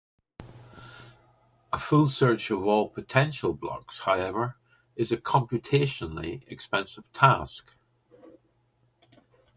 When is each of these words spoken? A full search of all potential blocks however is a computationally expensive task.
A 1.71 1.77
full 1.77 2.07
search 2.07 2.49
of 2.49 2.65
all 2.65 2.89
potential 2.89 3.53
blocks 3.53 3.99
however 3.99 4.57
is 4.95 5.11
a 5.11 5.17
computationally 5.17 6.41
expensive 6.47 7.03
task. 7.13 7.75